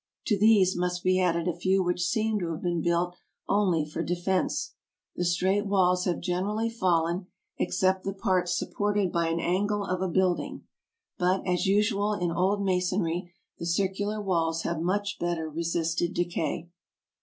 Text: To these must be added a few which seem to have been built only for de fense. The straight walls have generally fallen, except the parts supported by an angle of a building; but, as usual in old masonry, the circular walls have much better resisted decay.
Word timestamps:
To 0.25 0.35
these 0.35 0.75
must 0.75 1.03
be 1.03 1.19
added 1.21 1.47
a 1.47 1.53
few 1.53 1.83
which 1.83 2.03
seem 2.03 2.39
to 2.39 2.49
have 2.53 2.63
been 2.63 2.81
built 2.81 3.17
only 3.47 3.85
for 3.85 4.01
de 4.01 4.15
fense. 4.15 4.73
The 5.15 5.23
straight 5.23 5.67
walls 5.67 6.05
have 6.05 6.21
generally 6.21 6.71
fallen, 6.71 7.27
except 7.59 8.03
the 8.03 8.11
parts 8.11 8.57
supported 8.57 9.11
by 9.11 9.27
an 9.27 9.39
angle 9.39 9.85
of 9.85 10.01
a 10.01 10.07
building; 10.09 10.63
but, 11.19 11.45
as 11.45 11.67
usual 11.67 12.13
in 12.13 12.31
old 12.31 12.65
masonry, 12.65 13.31
the 13.59 13.65
circular 13.67 14.19
walls 14.19 14.63
have 14.63 14.81
much 14.81 15.19
better 15.19 15.47
resisted 15.47 16.15
decay. 16.15 16.69